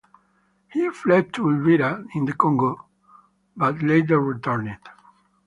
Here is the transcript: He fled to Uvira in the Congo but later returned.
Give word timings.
He 0.73 0.89
fled 0.89 1.31
to 1.33 1.43
Uvira 1.43 2.07
in 2.15 2.25
the 2.25 2.33
Congo 2.33 2.87
but 3.55 3.83
later 3.83 4.19
returned. 4.19 4.75